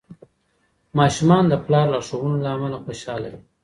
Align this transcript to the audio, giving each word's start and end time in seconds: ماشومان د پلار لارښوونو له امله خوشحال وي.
ماشومان 0.97 1.43
د 1.49 1.53
پلار 1.65 1.85
لارښوونو 1.93 2.37
له 2.43 2.49
امله 2.55 2.77
خوشحال 2.85 3.23
وي. 3.31 3.39